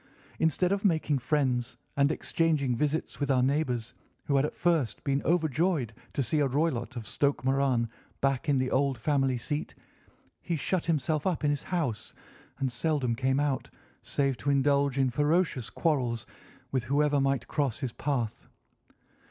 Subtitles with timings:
[0.39, 3.93] Instead of making friends and exchanging visits with our neighbours,
[4.25, 7.87] who had at first been overjoyed to see a Roylott of Stoke Moran
[8.19, 9.75] back in the old family seat,
[10.41, 12.15] he shut himself up in his house
[12.57, 13.69] and seldom came out
[14.01, 16.25] save to indulge in ferocious quarrels
[16.71, 18.47] with whoever might cross his path.